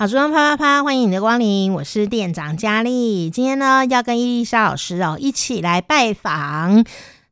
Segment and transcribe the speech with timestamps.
[0.00, 3.28] 好，书中啪啪啪，欢迎你的光临，我是店长佳丽。
[3.28, 6.86] 今天呢，要跟伊丽莎老师哦一起来拜访。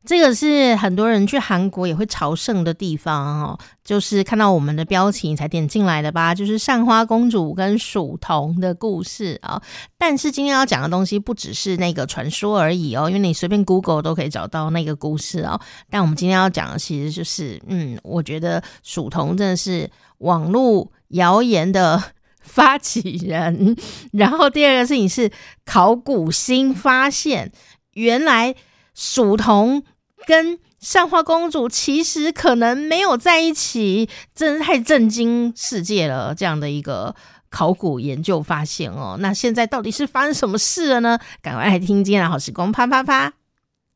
[0.05, 6.35] 这个是很多人去韩国也会朝圣的地方哦，就是看到我们的标题才点进来的吧？
[6.35, 9.59] 就是善花公主跟蜀童的故事啊。
[9.97, 15.59] 但是今天要讲的东西不只是那个传说而已哦，因为你随便 Google 都可以找到那个故事哦。
[15.89, 19.89] 但我们今天要讲的其实就是，嗯，我觉得蜀童真的是
[20.19, 21.99] 网络谣言的。
[22.39, 23.75] 发起人，
[24.13, 25.31] 然后第二个事情是
[25.65, 27.51] 考古新发现，
[27.93, 28.55] 原来
[28.93, 29.83] 蜀童
[30.25, 36.33] 跟善花公主其实可能没有在一起，真是太震惊世界了！
[36.33, 37.13] 这样的一个
[37.49, 41.19] 考古研究发现哦，那现在到底是发生什么事了呢？
[41.41, 43.33] 赶快来听今天的好时光，啪啪啪！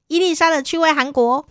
[0.08, 1.48] 伊丽莎的趣味韩国。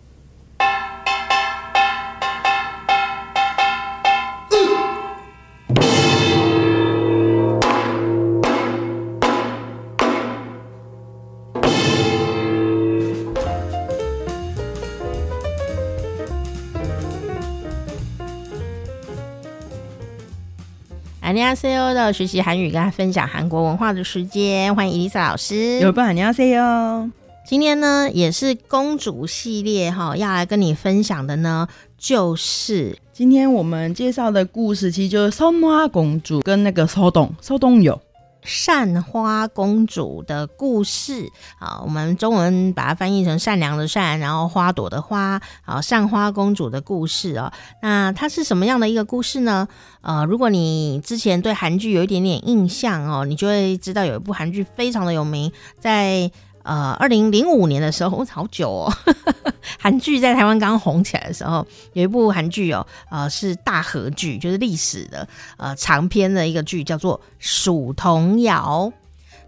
[21.43, 25.77] 尼亚 C O 的学习韩语跟分享韩国文化的时间，欢迎伊丽莎老师。
[25.81, 27.09] 有办法，你好 C O。
[27.45, 37.99] 今天呢，也是公主系列哈、要来跟你分享的呢，就是今天我们介绍的故事，其实就是《松花公主》跟那个骚动骚动有
[38.43, 47.51] 善花公主的故事，啊，我们中文把它翻译成善良的善，然后花朵的花，好，善花公主的故事哦。
[47.81, 49.67] 那它是什么样的一个故事呢？
[50.01, 56.31] 呃，如果你之前对韩剧有一点点印象哦，你就会知道有一部韩剧非常的有名，在。
[56.63, 58.93] 呃，二零零五年的时候，好久哦，
[59.79, 68.91] 韩剧在台湾刚红起来的时候，有一部韩剧哦，呃，是大河剧，就是历史的呃长篇的一个剧，叫做《蜀童谣》。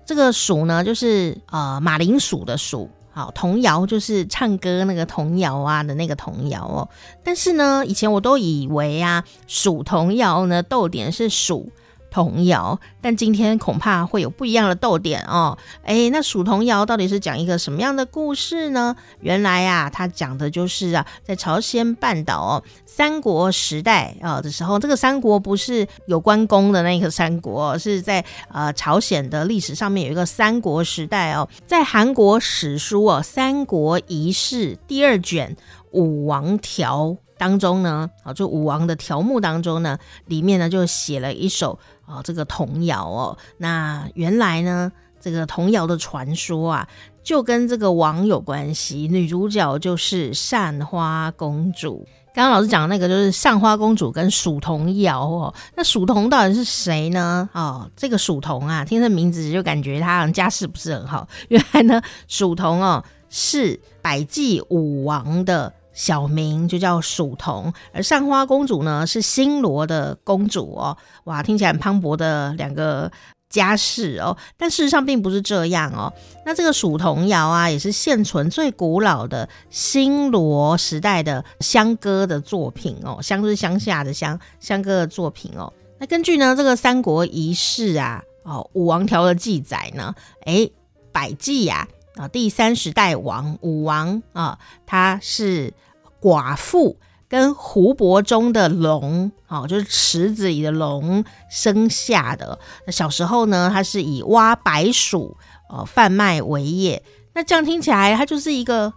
[0.06, 6.90] 这个蜀呢，就是呃马铃薯的薯，好，童谣就是唱歌那个童谣啊的那个童谣哦。
[7.24, 11.72] 但是呢，以前我都以为啊，蜀童谣呢，逗点是蜀。
[12.16, 15.58] 童谣，但今天恐怕会有不一样的逗点哦。
[15.84, 18.96] 诶，那蜀童谣到底是讲一个什么样的故事呢？
[19.20, 35.54] 原来啊，它讲的就是啊，在朝鲜半岛哦，三国时代啊的时候，这个三国不是有关公的那个三国，是在呃朝鲜的历史上面有一个三国时代哦，在韩国史书哦《三国遗事》第二卷
[35.92, 41.78] 《武王条》当中呢，啊，就武王的条目当中呢，里面呢就写了一首。
[42.06, 46.88] 哦，这个童谣哦，那原来呢，这个童谣的传说啊，
[47.24, 49.08] 就跟这个王有关系。
[49.10, 52.08] 女主角就是善花公主。
[52.34, 55.54] 刚刚老师讲的那个就是善花公主跟蜀童谣哦。
[55.76, 57.50] 那蜀童到底是谁呢？
[57.54, 61.28] 哦，这个蜀童啊，听这名字就感觉他家世不是很好。
[61.48, 65.74] 原来呢，蜀童哦是百济武王的。
[65.96, 73.10] 小名就叫蜀童，而善花公主呢是新罗的公主哦，哇，听起来很磅礴的两个
[73.50, 76.14] 家世哦，但事实上并不是这样哦。
[76.46, 85.72] 那这个蜀童谣啊，也是现存最古老的新罗时代的香歌的作品哦，香是乡下的乡，香歌的作品哦。
[85.98, 90.14] 那根据呢这个《三国遗事》啊，哦，武王条的记载呢，
[90.46, 90.70] 诶，
[91.14, 91.88] 百济呀。
[91.88, 95.74] 啊，啊第三十代王武王啊，他是
[96.22, 102.58] 寡妇跟湖泊中的龙，哦，就是池子里的龙生下的。
[102.86, 105.36] 那小时候呢，他是以挖白薯
[105.70, 107.02] 哦贩卖为业。
[107.34, 108.94] 那这样听起来，他就是一个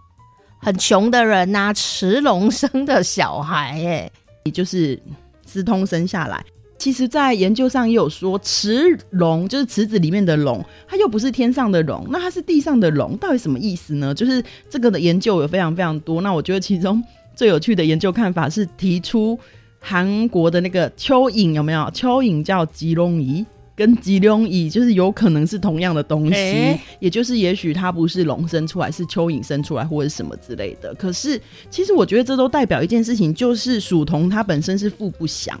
[0.61, 4.11] 很穷的人呐、池龙生的小孩，哎，
[4.43, 5.01] 也就是
[5.45, 6.45] 私通生下来。
[6.79, 14.15] 其实，在研究上也有说，池龙就是池子里面的龙，它又不是天上的龙，那它是地上的龙，到底什么意思呢？
[14.15, 16.21] 就是这个的研究有非常非常多。
[16.21, 17.03] 那我觉得其中
[17.35, 19.37] 最有趣的研究看法是提出
[19.77, 21.81] 韩国的那个蚯蚓有没有？
[21.93, 23.45] 蚯蚓叫吉龙蚁，
[23.75, 30.95] 跟吉龙蚁就是有可能是同样的东西，欸、也就是也许它不是龙生出来，是蚯蚓生出来或者什么之类的。
[30.95, 35.59] 可是其实我觉得这都代表一件事情，就是属同它本身是父不详。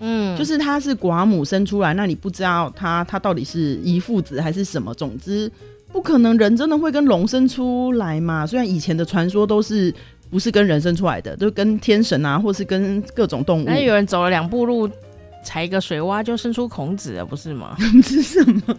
[0.00, 4.92] 嗯，就是他是寡母生出来，那你不知道他他到底是遗父子还是什么？
[4.94, 5.50] 总之，
[5.92, 8.46] 不可能人真的会跟龙生出来嘛。
[8.46, 9.94] 虽然以前的传说都是
[10.30, 13.64] 不是跟人生出来的，都跟天神啊，或是跟各种动物。
[13.64, 14.88] 那有人走了两步路，
[15.42, 17.76] 踩一个水洼就生出孔子了，不是吗？
[18.02, 18.76] 是什么？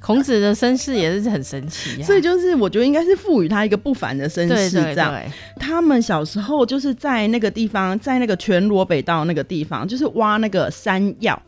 [0.00, 5.12] 孔子的身世也是很神奇，啊， 所以就是我觉得应该是赋予他一个不凡的身世，这样。
[5.12, 11.40] 对对对，他们小时候就是在那个地方，在那个全罗北道那个地方，就是挖那个山药，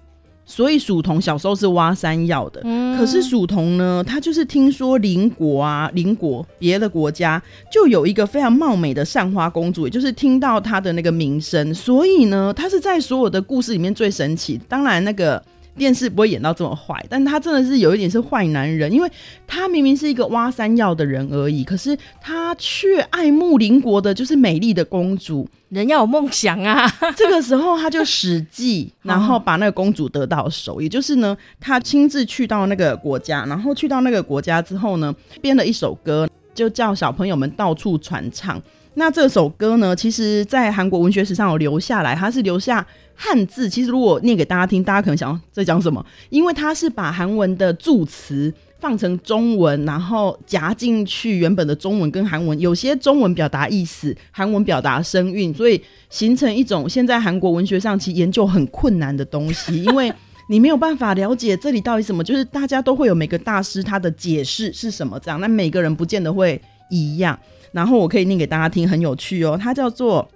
[0.45, 2.61] 所以蜀童小时候是挖山药的。
[2.65, 14.61] 嗯、可是蜀童呢，他就是听说邻国啊，邻国别的国家就有一个非常貌美的善花公主，也就是听到她的那个名声，所以呢，她是在所有的故事里面最神奇。
[14.69, 15.43] 当然，那个
[15.77, 19.11] 电视不会演到这么坏，但他真的是有一点是坏男人，因为
[19.47, 25.49] 他明明是一个挖山药的人而已，可是他却爱慕邻国的，就是美丽的公主。
[25.71, 26.87] 人要有梦想啊！
[27.17, 38.61] 这个时候他就使计， 然后把那个公主得到手，也就是呢，他亲自去到那个国家，然后去到那个国家之后呢，编了一首歌，就叫小朋友们到处传唱。
[38.95, 43.69] 那这首歌呢，其实在韩国文学史上有留下来，它是留下汉字。
[43.69, 48.53] 其实如果念给大家听，大家可能想在讲什么，因为它是把韩文的助词。
[48.83, 55.81] 放成中文，然后夹进去原本的中文跟韩文，有些中文表达意思，韩文表达声韵，所以
[56.11, 60.13] 形成一种现在韩国文学上其实研究很困难的东西，因为
[60.51, 66.61] 你没有办法了解这里到底什么，就是大家都会有每个大师他的解释是什么这样，那每个人不见得会
[66.91, 67.39] 一样。
[67.73, 70.29] 然后我可以念给大家听，很有趣哦，它叫做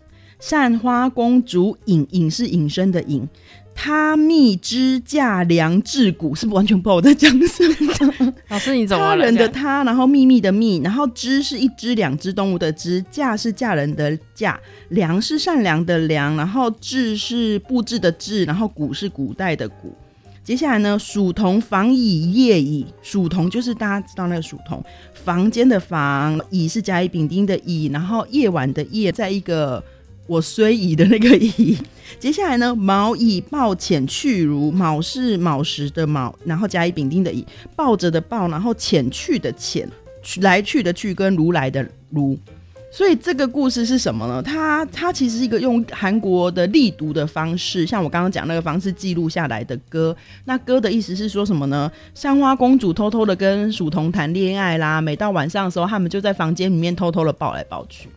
[0.38, 3.28] 《善花公主隐》，隐是隐身的隐。
[3.76, 7.66] 他蜜之嫁良治古，是不是完全不知道我在讲什
[8.22, 8.32] 么？
[8.48, 9.16] 老师你怎么了？
[9.16, 14.56] 他人的他，然后秘密的秘，然后之是一只两只动物的之，嫁是嫁人的嫁，
[14.90, 19.92] 良是善良的良，然后治是布置的治，然后古是古代的古。
[20.44, 29.82] 接下来呢，蜀童房以夜矣，蜀童就是大家知道那个蜀童，房间的房，以是甲乙丙丁的乙，然后夜晚的夜，在一个。
[30.26, 31.76] 我虽乙的那个乙，
[32.18, 39.86] 接下来呢，卯以抱浅去如，卯是卯时的卯，然后甲乙丙丁的乙，抱着的抱，然后浅去的纒，
[40.40, 42.38] 来去的去跟如来的如，
[42.94, 44.40] 所以这个故事是什么呢？
[44.40, 50.16] 它它其实是一个用韩国的立读的方式，像我刚刚讲那个方式记录下来的歌。
[50.44, 51.90] 那歌的意思是说什么呢？
[52.14, 58.08] 山花公主偷偷的跟蜀童谈恋爱啦，每到晚上的时候，他们就在房间里面偷偷的抱来抱去。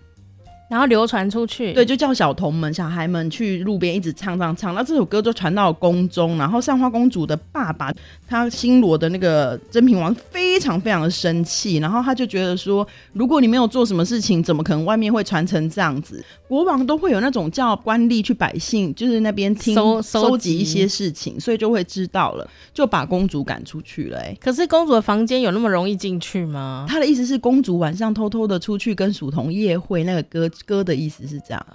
[0.70, 6.38] 然后流传出去，对，就叫小童们、小孩们去路边一直唱唱唱，那这首歌就传到了宫中。
[6.38, 7.90] 然后善花公主的爸爸，
[8.28, 16.22] 他新罗的那个真平王非常非常的生气，然后他就觉得说，如果你没有做什么事情，怎么可能外面会传成这样子？
[16.50, 24.18] 国王都会有那种叫官吏去百姓，就是那边听收收集一些事情，所以就会知道了，就把公主赶出去了。
[24.20, 26.86] 哎，可是公主的房间有那么容易进去吗？
[26.90, 30.52] 他的意思是，公主晚上偷偷的出去跟蜀童夜会，那个歌。
[30.66, 31.66] 歌的意思是这样，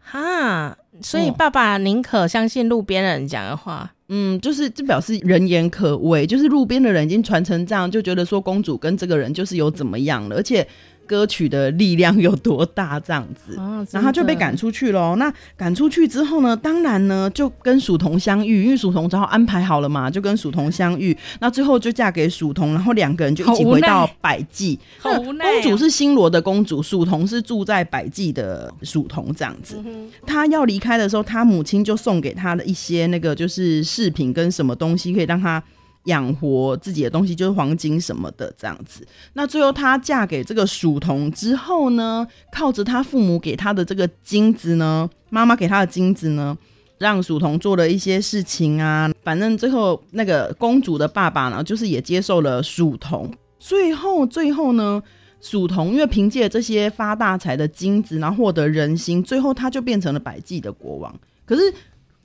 [0.00, 10.66] 哈，所以爸爸宁可相信路边人讲的话，嗯，就是这表示人言可畏，就是路边的人已经传成这样，就觉得说公主跟这个人就是有怎么样了，而且。
[11.06, 12.98] 歌曲的力量有多大？
[13.00, 15.14] 这样子，哦、然后就被赶出去了。
[15.16, 16.56] 那赶出去之后呢？
[16.56, 21.16] 当然呢，就跟蜀童相遇，因为蜀童只好安排好了嘛，就跟蜀童相遇。
[21.40, 24.78] 那最后就嫁给蜀童，然后两个人就一起回到百济。
[24.98, 25.44] 好无奈。
[25.44, 29.34] 公主是新罗的公主，蜀童是住在百济的蜀童。
[29.34, 29.82] 这样子，
[30.26, 35.62] 他、嗯、要离开的时候，他母亲就送给他的一些那个就是饰品跟什么东西，可以让他。
[36.04, 39.06] 养活自己的东西就是黄金什么的这样子。
[39.32, 46.56] 那最后她嫁给这个蜀童之后呢，靠着她父母给她的这个金子呢，妈妈给她的金子呢，
[46.98, 49.10] 让蜀童做了一些事情啊。
[49.22, 53.32] 反正最后那个公主的爸爸呢，就是也接受了蜀童。
[53.58, 55.02] 最后最后呢，
[55.40, 61.18] 蜀童因为凭借这些发大财的金子，然后获得人心，最后他就变成了百济的国王。
[61.46, 61.72] 可是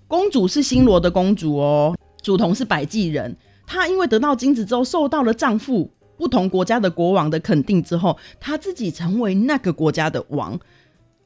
[0.05, 3.33] 公主是新罗的公主哦，蜀童是百济人。
[3.71, 10.59] 她因为得到金子之后，受到了丈夫不同国家的国王的肯定之后，她自己成为那个国家的王。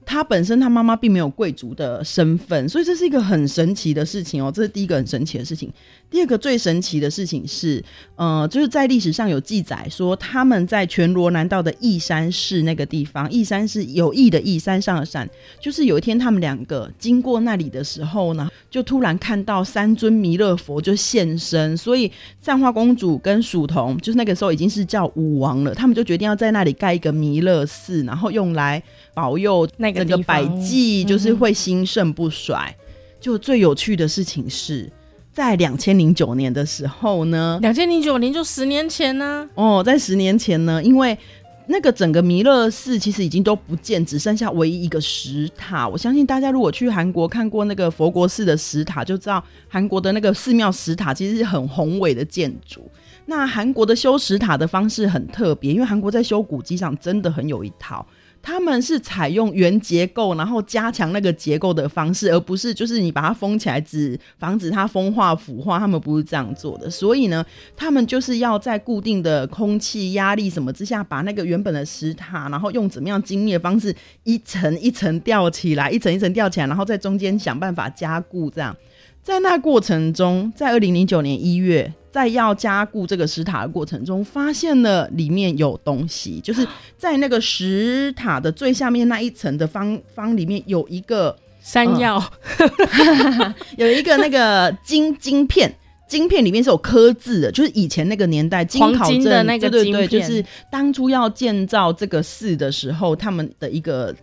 [0.05, 4.51] 他本身他妈妈并没有贵族的身份，所以这是一个很神奇的事情哦。
[4.53, 5.71] 这是第一个很神奇的事情。
[6.09, 7.83] 第二个最神奇的事情是，
[8.15, 15.27] 呃，就是在历史上有记载说，他们在全罗南道的义山市那个地方，义山是有义的义，山上的山，
[15.59, 28.81] 就是有一天他们两个经过那里的时候呢，就突然看到三尊弥勒佛就现身，所以善花公主跟蜀童就是那个时候已经是叫武王了，他们就决定要在那里盖一个弥勒寺，然后用来
[29.15, 32.75] 保佑那个整个百济就是会兴盛不衰。
[32.77, 32.83] 嗯、
[33.21, 34.91] 就最有趣的事情是
[35.31, 39.79] 在两千零九年的时候呢，两千零九年就十年前呢、啊。
[39.79, 41.17] 哦，在十年前呢，因为
[41.65, 45.87] 那个整个弥勒寺其实已经都不见，只剩下唯一一个石塔。
[45.87, 52.89] 我相信大家如果去韩国看过那个佛国寺的石塔，就知道韩国的那个寺庙石塔其实是很宏伟的建筑。
[53.25, 58.05] 那韩国的修石塔的方式很特别，因为韩国在修古迹上真的很有一套。
[58.43, 65.79] 他们是采用原结构，然后加强那个结构的方式，而不是就是你把它封起来，只防止它风化腐化。
[65.79, 67.43] 他们不是这样做的，所以呢，
[67.77, 73.95] 他们就是要在固定的空气压力什么之下，把那个原本的石塔，然后用怎么样精密的方式，
[74.25, 78.49] 一层一层吊起来，一层一层吊起来，然后在中间想办法加固。
[78.49, 78.75] 这样，
[79.23, 81.91] 在那过程中，在二零零九年一月。
[82.13, 86.63] 在要加固这个石塔的过程中，发现了里面有东西，就是
[86.95, 92.23] 在那个石塔的最下面那一层的方方里面有一个山药，
[92.59, 95.73] 呃、 有一个那个晶晶片，
[96.07, 104.15] 晶片里面是有刻字的，就是以前那个年代金考证的那个对对，就是当初要建造这个寺的时候，他们的一个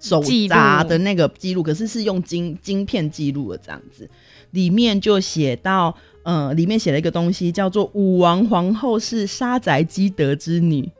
[0.00, 4.10] 手札的那个记录，可是是用晶晶片记录的这样子，
[4.56, 5.94] 里面就写到。
[6.28, 10.90] 嗯，里面写了一个东西，叫做武王皇后是杀宅基德之女，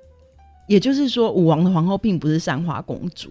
[0.69, 3.29] 也就是说，武王的皇后并不是善花公主。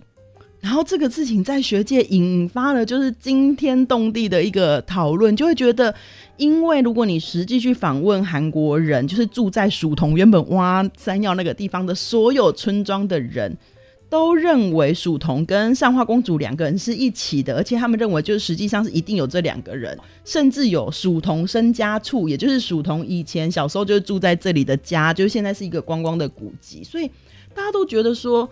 [0.59, 5.95] 然后这个事情在学界引发了就是惊天动地的一个讨论，就会觉得，
[6.35, 13.55] 因为如果你实际去访问韩国人，就是住在蜀桐原本挖山药那个地方的所有村庄的人。
[14.09, 27.07] 都认为蜀桐跟善花公主两个人是一起的，而且他们认为就是实际上是一定有这两个人，甚至有蜀桐生家处，也就是蜀桐以前小时候就住在这里的家，就是现在是一个观光的古迹，所以
[27.53, 28.47] 大家都觉得说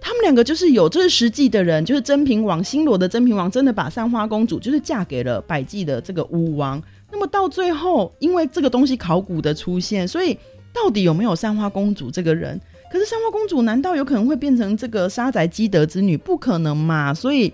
[0.00, 6.82] 他们两个就是有，这、是实际的人，就是真平王新罗的真平王真的把善花公主就是嫁给了百济的这个武王。
[7.10, 10.36] 那么到最后，因为这个东西考古的出现，所以
[10.72, 12.60] 到底有没有善花公主这个人？
[12.90, 16.16] 可是三花公主难道有可能会变成这个沙宅基德之女？
[16.16, 17.12] 不可能嘛！
[17.12, 17.52] 所以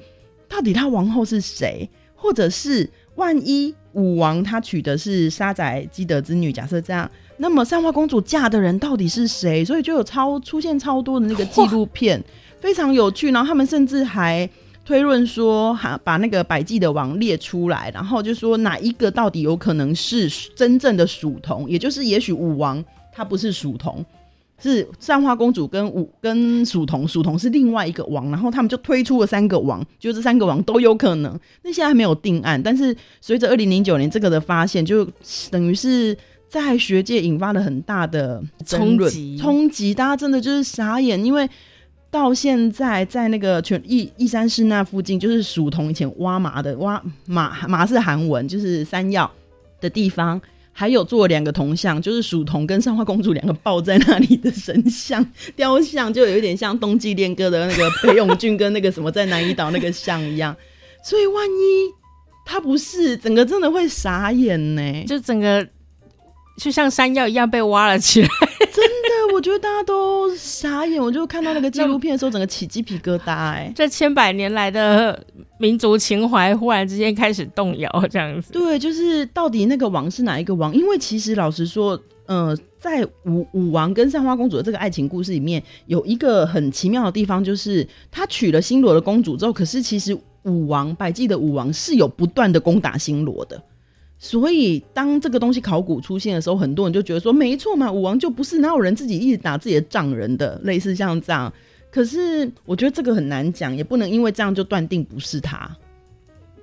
[0.49, 1.89] 到底她王后是谁？
[2.15, 6.51] 或者是万一武王他娶的是沙宅基德之女？
[6.51, 9.65] 假设这样，那么三花公主嫁的人到底是谁？
[9.65, 12.23] 所以就有超出现超多的那个纪录片，
[12.61, 13.31] 非常有趣。
[13.31, 14.49] 然后他们甚至还
[14.87, 21.69] 推论说，哈，把那个百济的王列出来，然后就说哪一个到底有可能是真正的蜀桐？
[21.69, 24.05] 也就是也许武王他不是蜀桐。
[24.59, 31.39] 是善花公主跟五跟蜀桐，蜀桐是另外一个王，然后他们就推出了三个王，就这三个王都有可能。
[31.63, 35.05] 那现在还没有定案，但是随着二零零九年这个的发现，就
[35.51, 36.17] 等于是
[36.49, 41.49] 在学界引发了很大的冲击冲击，大家真的就是傻眼，因为
[42.11, 49.31] 到现在在那个全义义山市那附近，就是蜀桐以前挖麻的挖麻麻是韩文，就是山药
[49.81, 50.41] 的地方。
[50.77, 60.55] 还有做两个铜像，就是蜀桐跟上花公主两个抱在那里的神像 雕像，就有一点像冬季恋歌的那个裴勇俊跟那个什么在南怡岛那个像一样。
[61.05, 61.91] 所以万一
[62.45, 65.65] 他不是，整个真的会傻眼呢，就整个
[66.59, 68.29] 就像山药一样被挖了起来。
[68.75, 71.01] 真的，我觉得大家都傻眼。
[71.01, 73.33] 我就看到那个纪录片的时候，整个起鸡皮疙瘩。
[73.33, 75.25] 哎，这千百年来的
[75.65, 78.53] 民族情怀忽然之间开始动摇，这样子。
[78.53, 80.75] 对，就是到底那个王是哪一个王？
[80.75, 93.59] 因为其实老实说，呃，在武武王跟三花公主的这个爱情故事里面，有一个很奇妙的地方，就是他娶了新罗的公主之后，可是其实武王百济的武王是有不断的攻打新罗的。
[94.19, 101.51] 所以，当这个东西考古出现的时候，很多人就觉得说，没错嘛，武王就不是哪有人自己一直打自己的丈人的，类似像这样。
[101.95, 105.71] 可是，我觉得这个很难讲，也不能因为这样就断定不是他。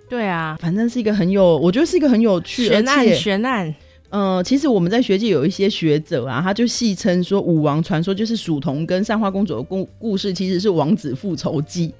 [0.09, 3.15] 对啊，反正是一个很有，我觉得是一个很有趣的悬案。
[3.15, 3.75] 悬案。
[4.09, 11.93] 呃，其实我们在学界有一些学者啊，他就戏称说，武王传说就是蜀桐跟善花公主的故故事，其实是王子复仇记，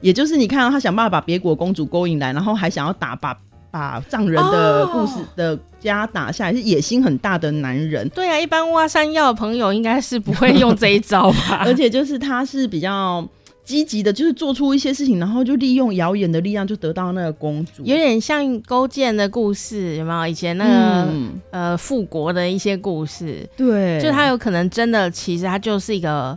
[0.00, 3.36] 也就是你看到他想办法把别国公主勾引来，然后还想要打把。
[3.70, 8.08] 把丈人的故事的家打下来，是野心很大的男人。
[8.10, 11.62] 对啊，一般挖山药的朋友应该是不会用这一招吧？
[11.66, 13.26] 而且就是他是比较
[13.64, 17.84] 积极的，就是做出一些事情，然后就利用谣言的力量，就得到那个公主。
[17.84, 20.26] 有点像勾践的故事，有没有？
[20.26, 26.36] 以前那个、嗯、呃复国的一些故事，对，就他有可能真的，其实他就是一个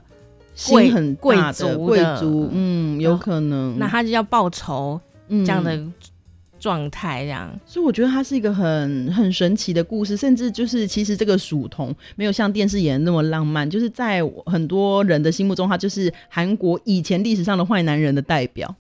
[0.70, 3.80] 贵很贵族贵族，嗯，有可能。
[3.80, 5.80] 那他就要报仇，这样的。
[6.62, 18.76] 嗯状态这样，所以我觉得它是一个很很神奇的故事，甚至就是其实这个蜀桐没有像电视演的那么浪漫，就是在很多人的心目中，他就是韩国以前历史上的坏男人的代表，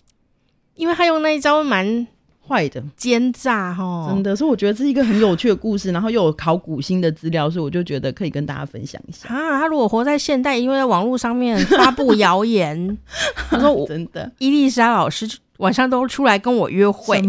[0.76, 2.06] 因为他用那一招蛮
[2.48, 9.60] 坏的奸诈哈，真的，所以我觉得这是一个很有趣的故事，然后又有考古新的资料，所以我就觉得可以跟大家分享一下啊。
[9.60, 12.96] 他如果活在现代，因为在网络上面发布谣言，
[13.50, 15.28] 他说真的伊丽莎老师。
[15.62, 17.22] 晚上都出来跟我约会，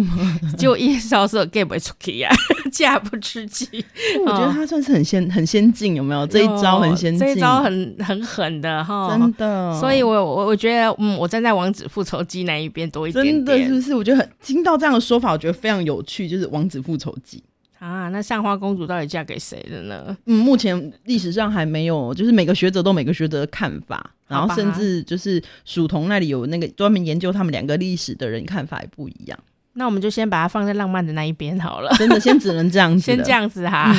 [0.59, 2.35] 结果 一小时 get 不出去啊，
[2.73, 3.85] 嫁不出去。
[4.27, 6.27] 我觉得他算是很先很先进，有没有？
[6.27, 9.79] 这一招很先进，这一招很很狠的哈，真的。
[9.79, 13.45] 所以我我我觉得，嗯，我站在王子复仇记那一边多一点点。
[13.45, 13.95] 真的是不是？
[13.95, 17.43] 我觉得很听到这样的说法，我觉得非常有趣，就是王子复仇记。
[17.79, 20.17] 啊，那善花公主到底嫁给谁了呢？
[20.27, 29.39] 嗯，目前历史上还没有，就是每个学者都每个学者的看法，然后甚至就是蜀桐那里有那个专门研究他们两个历史的人看法也不一样。
[29.75, 31.91] 那我们就先把它放在浪漫的那一边好了。
[31.97, 33.95] 真的，先只能这样子，先这样子哈。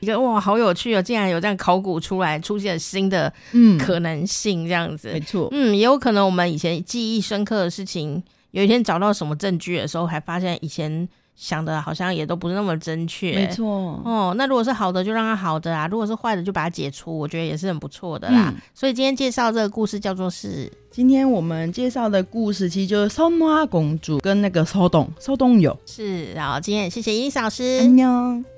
[0.00, 5.48] 一个、嗯、哇，好有趣哦，竟然有这样考古出来，出现新的嗯可能性，这样子，没错。
[5.52, 11.08] 嗯，也有可能我们以前记忆深刻的事情，有一天找到什么证据的时候，还发现以前。
[11.36, 14.34] 想的好像也都不是那么正确，没错哦。
[14.38, 17.16] 那如果是好的，就让它好的啊；如果是坏的，就把它解除。
[17.16, 18.50] 我觉得也是很不错的啦。
[18.54, 26.32] 嗯、所以今天介绍这个故事叫做是，今天我们介绍的故事其实就是松花公主跟那个骚动骚动友是。
[26.32, 28.55] 然后今天也谢谢伊丽老师，安妞。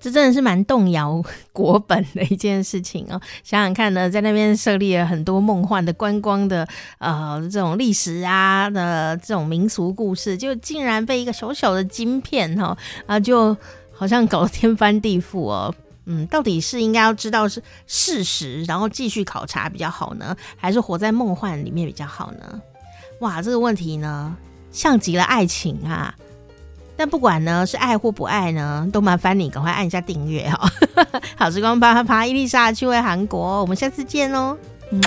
[0.00, 3.20] 这真的是蛮动摇 国本的一件事情哦！
[3.44, 6.66] 想想看呢，在那边设立了很多梦幻的观光的
[6.98, 12.76] 呃这种历史啊的这种民俗故事，就竟然被一个小小的晶片哈
[13.06, 13.56] 啊，就
[13.92, 15.74] 好像搞得天翻地覆哦。
[16.06, 22.60] 嗯，到底是应该要知道是事实，然后继续考察比较好呢，还是活在梦幻里面比较好呢？
[23.20, 24.34] 哇，这个问题呢，
[24.72, 26.14] 像极了爱情啊！
[27.00, 30.70] 但不管呢是爱或不爱呢，都麻烦你赶快按一下订阅哈。
[31.34, 34.54] 好时光啪啪啪，伊丽莎去回韩国，我们下次见哦。
[34.92, 35.00] 嗯